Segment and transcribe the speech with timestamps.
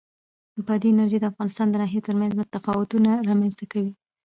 [0.67, 3.91] بادي انرژي د افغانستان د ناحیو ترمنځ تفاوتونه رامنځ ته کوي.